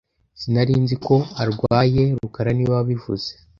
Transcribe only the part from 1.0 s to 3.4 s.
ko arwaye rukara niwe wabivuze